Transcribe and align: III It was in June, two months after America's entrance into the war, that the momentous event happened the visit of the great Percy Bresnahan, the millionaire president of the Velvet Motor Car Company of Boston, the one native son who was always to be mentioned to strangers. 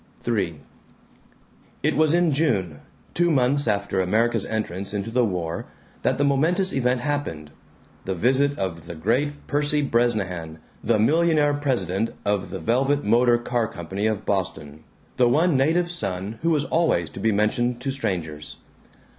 III 0.27 0.59
It 1.83 1.95
was 1.95 2.15
in 2.15 2.31
June, 2.31 2.79
two 3.13 3.29
months 3.29 3.67
after 3.67 4.01
America's 4.01 4.47
entrance 4.47 4.95
into 4.95 5.11
the 5.11 5.23
war, 5.23 5.67
that 6.01 6.17
the 6.17 6.23
momentous 6.23 6.73
event 6.73 7.01
happened 7.01 7.51
the 8.05 8.15
visit 8.15 8.57
of 8.57 8.87
the 8.87 8.95
great 8.95 9.45
Percy 9.45 9.83
Bresnahan, 9.83 10.57
the 10.83 10.97
millionaire 10.97 11.53
president 11.53 12.15
of 12.25 12.49
the 12.49 12.59
Velvet 12.59 13.03
Motor 13.03 13.37
Car 13.37 13.67
Company 13.67 14.07
of 14.07 14.25
Boston, 14.25 14.83
the 15.17 15.29
one 15.29 15.55
native 15.55 15.91
son 15.91 16.39
who 16.41 16.49
was 16.49 16.65
always 16.65 17.07
to 17.11 17.19
be 17.19 17.31
mentioned 17.31 17.79
to 17.81 17.91
strangers. 17.91 18.57